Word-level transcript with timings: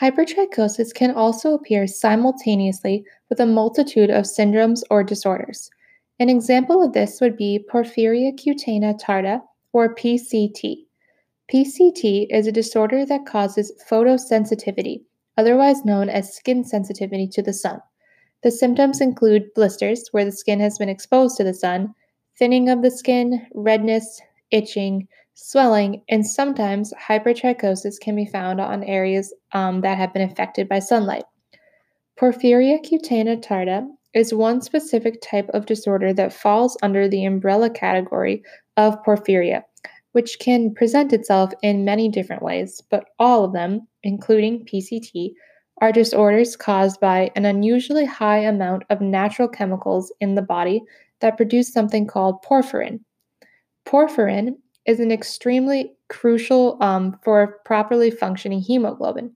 Hypertrichosis 0.00 0.92
can 0.92 1.10
also 1.10 1.54
appear 1.54 1.86
simultaneously 1.86 3.04
with 3.30 3.40
a 3.40 3.46
multitude 3.46 4.10
of 4.10 4.24
syndromes 4.24 4.82
or 4.90 5.02
disorders. 5.02 5.70
An 6.18 6.28
example 6.28 6.84
of 6.84 6.92
this 6.92 7.18
would 7.20 7.36
be 7.36 7.64
porphyria 7.72 8.32
cutanea 8.38 9.00
tarda, 9.00 9.40
or 9.72 9.94
PCT. 9.94 10.84
PCT 11.52 12.26
is 12.30 12.46
a 12.46 12.52
disorder 12.52 13.06
that 13.06 13.26
causes 13.26 13.72
photosensitivity, 13.90 15.02
otherwise 15.38 15.84
known 15.84 16.10
as 16.10 16.34
skin 16.34 16.64
sensitivity 16.64 17.26
to 17.28 17.42
the 17.42 17.52
sun. 17.52 17.80
The 18.42 18.50
symptoms 18.50 19.00
include 19.00 19.54
blisters, 19.54 20.08
where 20.12 20.24
the 20.24 20.32
skin 20.32 20.60
has 20.60 20.76
been 20.76 20.88
exposed 20.88 21.36
to 21.38 21.44
the 21.44 21.54
sun, 21.54 21.94
thinning 22.38 22.68
of 22.68 22.82
the 22.82 22.90
skin, 22.90 23.46
redness, 23.54 24.20
itching, 24.50 25.08
swelling, 25.36 26.02
and 26.08 26.26
sometimes 26.26 26.94
hypertrichosis 26.94 28.00
can 28.00 28.16
be 28.16 28.24
found 28.24 28.58
on 28.58 28.82
areas 28.82 29.32
um, 29.52 29.82
that 29.82 29.98
have 29.98 30.12
been 30.12 30.28
affected 30.28 30.68
by 30.68 30.78
sunlight. 30.78 31.24
Porphyria 32.18 32.78
cutanea 32.82 33.36
tarda 33.36 33.86
is 34.14 34.32
one 34.32 34.62
specific 34.62 35.20
type 35.20 35.48
of 35.50 35.66
disorder 35.66 36.14
that 36.14 36.32
falls 36.32 36.76
under 36.82 37.06
the 37.06 37.24
umbrella 37.26 37.68
category 37.68 38.42
of 38.78 38.96
porphyria, 39.04 39.62
which 40.12 40.38
can 40.38 40.74
present 40.74 41.12
itself 41.12 41.52
in 41.62 41.84
many 41.84 42.08
different 42.08 42.42
ways, 42.42 42.82
but 42.90 43.04
all 43.18 43.44
of 43.44 43.52
them, 43.52 43.86
including 44.02 44.64
PCT, 44.64 45.32
are 45.82 45.92
disorders 45.92 46.56
caused 46.56 46.98
by 46.98 47.30
an 47.36 47.44
unusually 47.44 48.06
high 48.06 48.38
amount 48.38 48.84
of 48.88 49.02
natural 49.02 49.48
chemicals 49.48 50.10
in 50.18 50.34
the 50.34 50.40
body 50.40 50.82
that 51.20 51.36
produce 51.36 51.70
something 51.70 52.06
called 52.06 52.42
porphyrin. 52.42 53.00
Porphyrin 53.86 54.56
is 54.86 55.00
an 55.00 55.10
extremely 55.10 55.92
crucial 56.08 56.78
um, 56.80 57.18
for 57.24 57.58
properly 57.64 58.10
functioning 58.10 58.60
hemoglobin. 58.60 59.34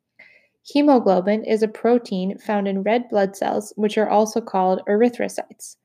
Hemoglobin 0.63 1.45
is 1.45 1.63
a 1.63 1.69
protein 1.69 2.39
found 2.39 2.69
in 2.69 2.83
red 2.83 3.09
blood 3.09 3.35
cells, 3.35 3.73
which 3.77 3.99
are 3.99 4.09
also 4.09 4.41
called 4.41 4.83
erythrocytes. 4.89 5.77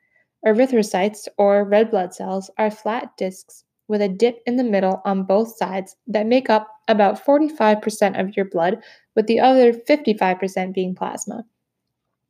Erythrocytes, 0.46 1.28
or 1.38 1.64
red 1.64 1.90
blood 1.90 2.14
cells, 2.14 2.52
are 2.58 2.70
flat 2.70 3.18
discs 3.18 3.64
with 3.88 4.02
a 4.02 4.10
dip 4.10 4.42
in 4.46 4.58
the 4.58 4.64
middle 4.64 5.02
on 5.06 5.24
both 5.24 5.58
sides 5.58 5.96
that 6.08 6.28
make 6.28 6.50
up 6.50 6.68
about 6.88 7.24
45% 7.24 8.20
of 8.20 8.36
your 8.36 8.46
blood, 8.46 8.78
with 9.16 9.28
the 9.28 9.40
other 9.40 9.74
55% 9.74 10.74
being 10.74 10.94
plasma. 10.94 11.46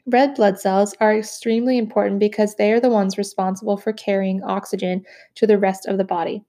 Red 0.05 0.35
blood 0.35 0.59
cells 0.59 0.93
are 1.01 1.17
extremely 1.17 1.77
important 1.77 2.19
because 2.19 2.55
they 2.55 2.71
are 2.71 2.79
the 2.79 2.89
ones 2.89 3.17
responsible 3.17 3.75
for 3.75 3.91
carrying 3.91 4.43
oxygen 4.43 5.03
to 5.35 5.47
the 5.47 5.57
rest 5.57 5.87
of 5.87 5.97
the 5.97 6.03
body. 6.03 6.43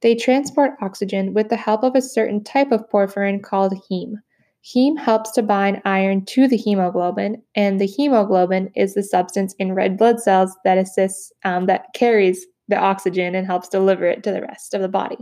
They 0.00 0.14
transport 0.14 0.72
oxygen 0.80 1.34
with 1.34 1.48
the 1.48 1.56
help 1.56 1.82
of 1.82 1.94
a 1.94 2.02
certain 2.02 2.44
type 2.44 2.72
of 2.72 2.88
porphyrin 2.88 3.42
called 3.42 3.74
heme. 3.90 4.14
Heme 4.64 4.98
helps 4.98 5.32
to 5.32 5.42
bind 5.42 5.80
iron 5.84 6.24
to 6.26 6.46
the 6.46 6.56
hemoglobin, 6.56 7.42
and 7.54 7.80
the 7.80 7.86
hemoglobin 7.86 8.70
is 8.76 8.94
the 8.94 9.02
substance 9.02 9.54
in 9.58 9.74
red 9.74 9.96
blood 9.96 10.20
cells 10.20 10.56
that 10.64 10.78
assists, 10.78 11.32
um, 11.44 11.66
that 11.66 11.86
carries 11.94 12.46
the 12.68 12.76
oxygen 12.76 13.34
and 13.34 13.46
helps 13.46 13.68
deliver 13.68 14.04
it 14.04 14.22
to 14.24 14.32
the 14.32 14.42
rest 14.42 14.74
of 14.74 14.82
the 14.82 14.88
body. 14.88 15.18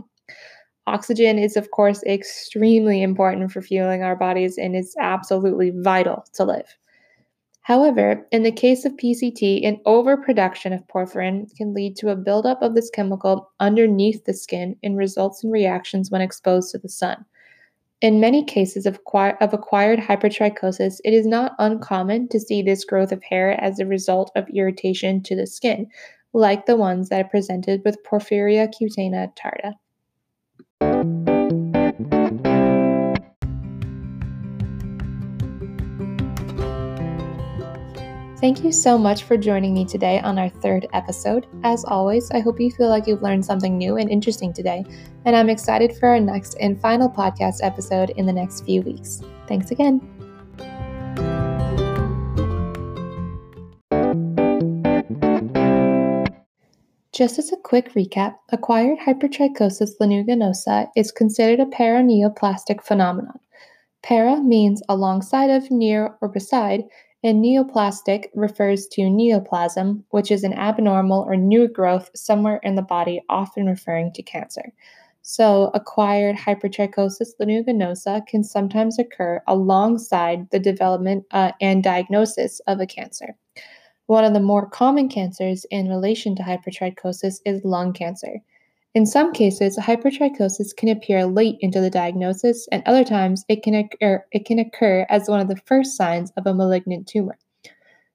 Oxygen 0.85 1.37
is, 1.37 1.57
of 1.57 1.71
course, 1.71 2.03
extremely 2.03 3.01
important 3.01 3.51
for 3.51 3.61
fueling 3.61 4.03
our 4.03 4.15
bodies 4.15 4.57
and 4.57 4.75
is 4.75 4.95
absolutely 4.99 5.71
vital 5.75 6.25
to 6.33 6.43
live. 6.43 6.77
However, 7.67 8.25
in 8.31 8.43
the 8.43 8.51
case 8.53 8.85
of 8.85 8.93
PCT, 8.93 9.67
an 9.67 9.81
overproduction 9.85 10.71
of 10.71 10.87
porphyrin 10.87 11.53
can 11.57 11.73
lead 11.73 11.97
to 11.97 12.07
a 12.07 12.15
buildup 12.15 12.61
of 12.61 12.75
this 12.75 12.89
chemical 12.89 13.51
underneath 13.59 14.23
the 14.23 14.33
skin 14.33 14.77
and 14.83 14.95
results 14.95 15.43
in 15.43 15.51
reactions 15.51 16.09
when 16.09 16.21
exposed 16.21 16.71
to 16.71 16.77
the 16.77 16.87
sun. 16.87 17.25
In 17.99 18.21
many 18.21 18.45
cases 18.45 18.85
of, 18.85 19.01
of 19.13 19.53
acquired 19.53 19.99
hypertrichosis, 19.99 21.01
it 21.03 21.13
is 21.13 21.27
not 21.27 21.55
uncommon 21.59 22.29
to 22.29 22.39
see 22.39 22.61
this 22.61 22.85
growth 22.85 23.11
of 23.11 23.21
hair 23.21 23.61
as 23.61 23.79
a 23.79 23.85
result 23.85 24.31
of 24.37 24.47
irritation 24.47 25.21
to 25.23 25.35
the 25.35 25.45
skin, 25.45 25.87
like 26.31 26.67
the 26.67 26.77
ones 26.77 27.09
that 27.09 27.25
are 27.25 27.29
presented 27.29 27.81
with 27.83 28.01
porphyria 28.09 28.69
cutanea 28.69 29.29
tarda. 29.35 29.73
Thank 38.39 38.63
you 38.63 38.71
so 38.71 38.99
much 38.99 39.23
for 39.23 39.35
joining 39.35 39.73
me 39.73 39.83
today 39.83 40.19
on 40.19 40.37
our 40.37 40.49
third 40.49 40.85
episode. 40.93 41.47
As 41.63 41.83
always, 41.83 42.29
I 42.29 42.39
hope 42.39 42.59
you 42.59 42.69
feel 42.69 42.87
like 42.87 43.07
you've 43.07 43.23
learned 43.23 43.43
something 43.43 43.75
new 43.75 43.97
and 43.97 44.11
interesting 44.11 44.53
today, 44.53 44.85
and 45.25 45.35
I'm 45.35 45.49
excited 45.49 45.97
for 45.97 46.09
our 46.09 46.19
next 46.19 46.55
and 46.59 46.79
final 46.79 47.09
podcast 47.09 47.63
episode 47.63 48.11
in 48.11 48.27
the 48.27 48.33
next 48.33 48.63
few 48.63 48.83
weeks. 48.83 49.23
Thanks 49.47 49.71
again. 49.71 50.01
Just 57.11 57.39
as 57.39 57.51
a 57.51 57.57
quick 57.57 57.93
recap, 57.93 58.35
acquired 58.49 58.99
hypertrichosis 58.99 59.97
lanuginosa 59.99 60.89
is 60.95 61.11
considered 61.11 61.59
a 61.59 61.65
paraneoplastic 61.65 62.83
phenomenon. 62.83 63.39
Para 64.03 64.39
means 64.39 64.83
alongside 64.87 65.49
of, 65.49 65.71
near, 65.71 66.15
or 66.21 66.29
beside, 66.29 66.83
and 67.27 67.43
neoplastic 67.43 68.27
refers 68.33 68.87
to 68.87 69.01
neoplasm, 69.01 70.03
which 70.11 70.31
is 70.31 70.45
an 70.45 70.53
abnormal 70.53 71.25
or 71.27 71.35
new 71.35 71.67
growth 71.67 72.09
somewhere 72.15 72.61
in 72.63 72.75
the 72.75 72.81
body, 72.81 73.21
often 73.27 73.65
referring 73.65 74.13
to 74.13 74.23
cancer. 74.23 74.71
So, 75.23 75.71
acquired 75.73 76.37
hypertrichosis 76.37 77.31
lanuginosa 77.41 78.25
can 78.27 78.45
sometimes 78.45 78.97
occur 78.97 79.41
alongside 79.45 80.49
the 80.51 80.59
development 80.59 81.25
uh, 81.31 81.51
and 81.59 81.83
diagnosis 81.83 82.61
of 82.61 82.79
a 82.79 82.87
cancer. 82.87 83.35
One 84.05 84.23
of 84.23 84.33
the 84.33 84.39
more 84.39 84.69
common 84.69 85.09
cancers 85.09 85.65
in 85.69 85.89
relation 85.89 86.33
to 86.37 86.43
hypertrichosis 86.43 87.41
is 87.45 87.65
lung 87.65 87.91
cancer. 87.91 88.41
In 88.95 89.05
some 89.05 89.31
cases, 89.31 89.77
hypertrichosis 89.77 90.75
can 90.75 90.89
appear 90.89 91.25
late 91.25 91.57
into 91.59 91.79
the 91.79 91.89
diagnosis, 91.89 92.67
and 92.71 92.81
other 92.85 93.03
times 93.03 93.45
it 93.47 93.61
can 93.61 93.75
occur, 93.75 94.25
it 94.31 94.45
can 94.45 94.59
occur 94.59 95.05
as 95.09 95.29
one 95.29 95.39
of 95.39 95.47
the 95.47 95.61
first 95.65 95.95
signs 95.95 96.31
of 96.37 96.47
a 96.47 96.53
malignant 96.53 97.07
tumor. 97.07 97.37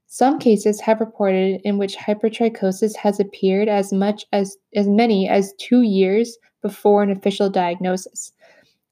Some 0.06 0.38
cases 0.38 0.81
have 0.81 1.00
reported 1.00 1.60
in 1.65 1.78
which 1.78 1.97
hypertrichosis 1.97 2.97
has 2.97 3.19
appeared 3.19 3.69
as 3.69 3.93
much 3.93 4.27
as 4.33 4.56
as 4.75 4.87
many 4.88 5.28
as 5.28 5.55
2 5.59 5.83
years 5.83 6.37
before 6.60 7.03
an 7.03 7.10
official 7.10 7.49
diagnosis. 7.49 8.33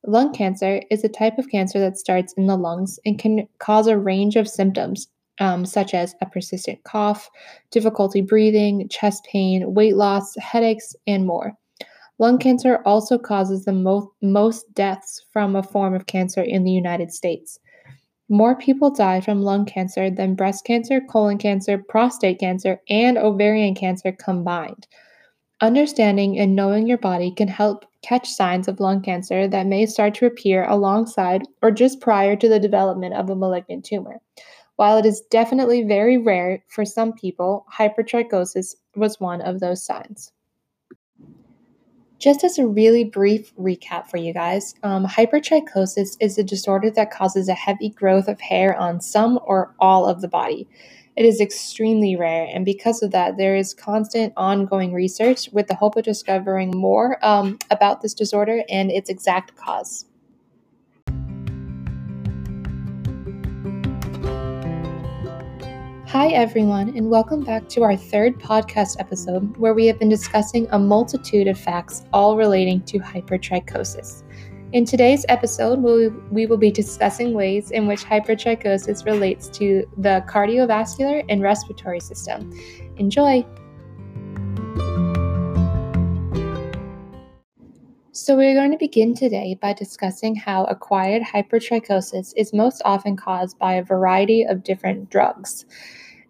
Lung 0.06 0.32
cancer 0.32 0.82
is 0.90 1.04
a 1.04 1.08
type 1.10 1.38
of 1.38 1.50
cancer 1.50 1.78
that 1.78 1.98
starts 1.98 2.32
in 2.34 2.46
the 2.46 2.56
lungs 2.56 2.98
and 3.04 3.18
can 3.18 3.46
cause 3.58 3.86
a 3.86 3.98
range 3.98 4.36
of 4.36 4.48
symptoms, 4.48 5.08
um, 5.40 5.66
such 5.66 5.92
as 5.92 6.14
a 6.22 6.26
persistent 6.26 6.82
cough, 6.84 7.28
difficulty 7.70 8.22
breathing, 8.22 8.88
chest 8.88 9.26
pain, 9.30 9.74
weight 9.74 9.96
loss, 9.96 10.34
headaches, 10.36 10.96
and 11.06 11.26
more. 11.26 11.54
Lung 12.20 12.36
cancer 12.36 12.82
also 12.84 13.16
causes 13.16 13.64
the 13.64 13.72
mo- 13.72 14.12
most 14.20 14.74
deaths 14.74 15.24
from 15.32 15.56
a 15.56 15.62
form 15.62 15.94
of 15.94 16.04
cancer 16.04 16.42
in 16.42 16.64
the 16.64 16.70
United 16.70 17.14
States. 17.14 17.58
More 18.28 18.54
people 18.54 18.90
die 18.90 19.22
from 19.22 19.40
lung 19.40 19.64
cancer 19.64 20.10
than 20.10 20.34
breast 20.34 20.66
cancer, 20.66 21.00
colon 21.00 21.38
cancer, 21.38 21.78
prostate 21.78 22.38
cancer, 22.38 22.78
and 22.90 23.16
ovarian 23.16 23.74
cancer 23.74 24.12
combined. 24.12 24.86
Understanding 25.62 26.38
and 26.38 26.54
knowing 26.54 26.86
your 26.86 26.98
body 26.98 27.30
can 27.30 27.48
help 27.48 27.86
catch 28.02 28.28
signs 28.28 28.68
of 28.68 28.80
lung 28.80 29.00
cancer 29.00 29.48
that 29.48 29.66
may 29.66 29.86
start 29.86 30.12
to 30.16 30.26
appear 30.26 30.64
alongside 30.68 31.44
or 31.62 31.70
just 31.70 32.02
prior 32.02 32.36
to 32.36 32.50
the 32.50 32.60
development 32.60 33.14
of 33.14 33.30
a 33.30 33.34
malignant 33.34 33.86
tumor. 33.86 34.20
While 34.76 34.98
it 34.98 35.06
is 35.06 35.22
definitely 35.30 35.84
very 35.84 36.18
rare 36.18 36.62
for 36.68 36.84
some 36.84 37.14
people, 37.14 37.64
hypertrichosis 37.72 38.74
was 38.94 39.18
one 39.20 39.40
of 39.40 39.60
those 39.60 39.82
signs. 39.82 40.32
Just 42.20 42.44
as 42.44 42.58
a 42.58 42.66
really 42.66 43.02
brief 43.02 43.56
recap 43.56 44.06
for 44.06 44.18
you 44.18 44.34
guys, 44.34 44.74
um, 44.82 45.06
hypertrichosis 45.06 46.18
is 46.20 46.36
a 46.36 46.44
disorder 46.44 46.90
that 46.90 47.10
causes 47.10 47.48
a 47.48 47.54
heavy 47.54 47.88
growth 47.88 48.28
of 48.28 48.38
hair 48.42 48.76
on 48.76 49.00
some 49.00 49.40
or 49.42 49.74
all 49.80 50.06
of 50.06 50.20
the 50.20 50.28
body. 50.28 50.68
It 51.16 51.24
is 51.24 51.40
extremely 51.40 52.16
rare, 52.16 52.46
and 52.52 52.62
because 52.62 53.02
of 53.02 53.10
that, 53.12 53.38
there 53.38 53.56
is 53.56 53.72
constant 53.72 54.34
ongoing 54.36 54.92
research 54.92 55.48
with 55.52 55.66
the 55.66 55.74
hope 55.74 55.96
of 55.96 56.04
discovering 56.04 56.72
more 56.76 57.18
um, 57.24 57.58
about 57.70 58.02
this 58.02 58.12
disorder 58.12 58.64
and 58.68 58.90
its 58.90 59.08
exact 59.08 59.56
cause. 59.56 60.04
Hi, 66.10 66.30
everyone, 66.30 66.88
and 66.96 67.08
welcome 67.08 67.44
back 67.44 67.68
to 67.68 67.84
our 67.84 67.96
third 67.96 68.40
podcast 68.40 68.98
episode 68.98 69.56
where 69.58 69.74
we 69.74 69.86
have 69.86 70.00
been 70.00 70.08
discussing 70.08 70.66
a 70.72 70.78
multitude 70.78 71.46
of 71.46 71.56
facts 71.56 72.02
all 72.12 72.36
relating 72.36 72.82
to 72.86 72.98
hypertrichosis. 72.98 74.24
In 74.72 74.84
today's 74.84 75.24
episode, 75.28 75.78
we 75.78 76.46
will 76.46 76.56
be 76.56 76.72
discussing 76.72 77.32
ways 77.32 77.70
in 77.70 77.86
which 77.86 78.04
hypertrichosis 78.04 79.06
relates 79.06 79.46
to 79.50 79.84
the 79.98 80.24
cardiovascular 80.28 81.24
and 81.28 81.42
respiratory 81.42 82.00
system. 82.00 82.52
Enjoy! 82.96 83.46
So, 88.22 88.36
we're 88.36 88.52
going 88.52 88.70
to 88.70 88.76
begin 88.76 89.14
today 89.14 89.56
by 89.62 89.72
discussing 89.72 90.36
how 90.36 90.64
acquired 90.64 91.22
hypertrichosis 91.22 92.34
is 92.36 92.52
most 92.52 92.82
often 92.84 93.16
caused 93.16 93.58
by 93.58 93.72
a 93.72 93.82
variety 93.82 94.42
of 94.42 94.62
different 94.62 95.08
drugs. 95.08 95.64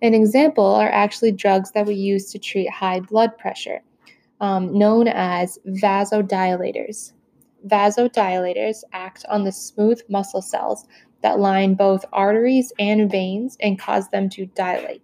An 0.01 0.15
example 0.15 0.67
are 0.67 0.89
actually 0.89 1.33
drugs 1.33 1.73
that 1.73 1.87
we 1.87 1.97
use 1.97 2.31
to 2.31 2.39
treat 2.39 2.71
high 2.71 3.01
blood 3.01 3.37
pressure, 3.39 3.81
um, 4.41 4.73
known 4.73 5.09
as 5.09 5.59
vasodilators. 5.67 7.13
Vasodilators 7.67 8.85
act 8.93 9.25
on 9.29 9.43
the 9.43 9.51
smooth 9.51 10.01
muscle 10.09 10.43
cells 10.43 10.87
that 11.23 11.41
line 11.41 11.75
both 11.75 12.05
arteries 12.13 12.73
and 12.79 13.11
veins 13.11 13.57
and 13.59 13.81
cause 13.81 14.09
them 14.11 14.31
to 14.31 14.47
dilate. 14.47 15.03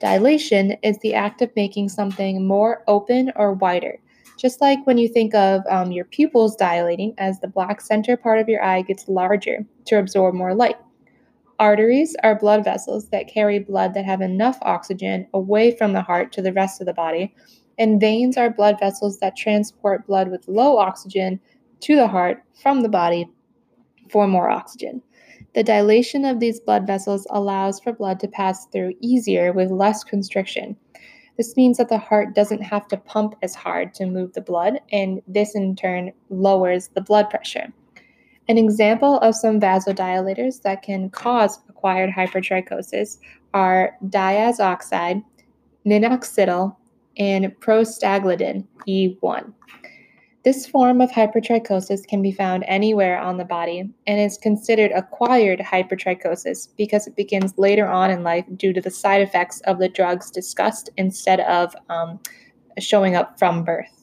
Dilation 0.00 0.72
is 0.82 0.98
the 0.98 1.14
act 1.14 1.40
of 1.40 1.54
making 1.54 1.88
something 1.88 2.44
more 2.44 2.82
open 2.88 3.30
or 3.36 3.52
wider 3.52 4.00
just 4.40 4.62
like 4.62 4.86
when 4.86 4.96
you 4.96 5.06
think 5.06 5.34
of 5.34 5.62
um, 5.68 5.92
your 5.92 6.06
pupils 6.06 6.56
dilating 6.56 7.12
as 7.18 7.38
the 7.40 7.48
black 7.48 7.80
center 7.82 8.16
part 8.16 8.38
of 8.38 8.48
your 8.48 8.64
eye 8.64 8.80
gets 8.80 9.06
larger 9.06 9.66
to 9.84 9.98
absorb 9.98 10.34
more 10.34 10.54
light. 10.54 10.76
Arteries 11.58 12.16
are 12.22 12.38
blood 12.38 12.64
vessels 12.64 13.10
that 13.10 13.28
carry 13.28 13.58
blood 13.58 13.92
that 13.92 14.06
have 14.06 14.22
enough 14.22 14.56
oxygen 14.62 15.26
away 15.34 15.76
from 15.76 15.92
the 15.92 16.00
heart 16.00 16.32
to 16.32 16.40
the 16.40 16.54
rest 16.54 16.80
of 16.80 16.86
the 16.86 16.94
body, 16.94 17.34
and 17.78 18.00
veins 18.00 18.38
are 18.38 18.48
blood 18.48 18.78
vessels 18.80 19.18
that 19.18 19.36
transport 19.36 20.06
blood 20.06 20.30
with 20.30 20.48
low 20.48 20.78
oxygen 20.78 21.38
to 21.80 21.96
the 21.96 22.08
heart 22.08 22.42
from 22.62 22.80
the 22.80 22.88
body 22.88 23.28
for 24.10 24.26
more 24.26 24.48
oxygen. 24.48 25.02
The 25.54 25.62
dilation 25.62 26.24
of 26.24 26.40
these 26.40 26.60
blood 26.60 26.86
vessels 26.86 27.26
allows 27.28 27.78
for 27.78 27.92
blood 27.92 28.20
to 28.20 28.28
pass 28.28 28.64
through 28.66 28.94
easier 29.00 29.52
with 29.52 29.70
less 29.70 30.02
constriction. 30.02 30.76
This 31.36 31.56
means 31.56 31.78
that 31.78 31.88
the 31.88 31.98
heart 31.98 32.34
doesn't 32.34 32.62
have 32.62 32.86
to 32.88 32.96
pump 32.96 33.34
as 33.42 33.54
hard 33.54 33.94
to 33.94 34.06
move 34.06 34.32
the 34.32 34.40
blood, 34.40 34.80
and 34.92 35.22
this 35.26 35.54
in 35.54 35.76
turn 35.76 36.12
lowers 36.28 36.88
the 36.88 37.00
blood 37.00 37.30
pressure. 37.30 37.72
An 38.48 38.58
example 38.58 39.18
of 39.18 39.36
some 39.36 39.60
vasodilators 39.60 40.62
that 40.62 40.82
can 40.82 41.08
cause 41.10 41.60
acquired 41.68 42.10
hypertrichosis 42.10 43.18
are 43.54 43.96
diazoxide, 44.06 45.22
minoxidil, 45.86 46.74
and 47.16 47.46
prostaglandin 47.60 48.66
E1. 48.88 49.52
This 50.42 50.66
form 50.66 51.02
of 51.02 51.10
hypertrichosis 51.10 52.06
can 52.06 52.22
be 52.22 52.32
found 52.32 52.64
anywhere 52.66 53.18
on 53.18 53.36
the 53.36 53.44
body 53.44 53.90
and 54.06 54.20
is 54.20 54.38
considered 54.38 54.90
acquired 54.90 55.58
hypertrichosis 55.58 56.68
because 56.78 57.06
it 57.06 57.14
begins 57.14 57.52
later 57.58 57.86
on 57.86 58.10
in 58.10 58.22
life 58.22 58.46
due 58.56 58.72
to 58.72 58.80
the 58.80 58.90
side 58.90 59.20
effects 59.20 59.60
of 59.62 59.78
the 59.78 59.88
drugs 59.88 60.30
discussed 60.30 60.88
instead 60.96 61.40
of 61.40 61.76
um, 61.90 62.18
showing 62.78 63.16
up 63.16 63.38
from 63.38 63.64
birth. 63.64 63.99